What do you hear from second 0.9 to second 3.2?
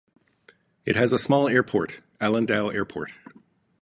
has a small airport, Alindao Airport.